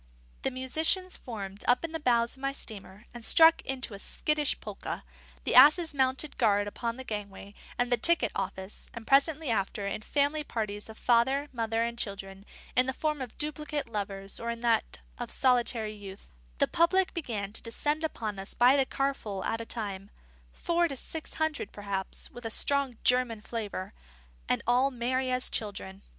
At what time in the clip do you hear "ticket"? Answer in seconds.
7.97-8.31